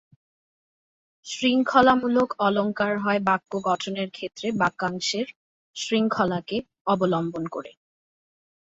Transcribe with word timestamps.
শৃঙ্খলামূলক 1.27 2.29
অলঙ্কার 2.39 2.93
হয় 2.97 3.21
বাক্যগঠনের 3.27 4.09
ক্ষেত্রে 4.09 4.47
বাক্যাংশের 4.61 5.27
শৃঙ্খলাকে 5.75 6.57
অবলম্বন 6.85 7.43
করে। 7.47 7.71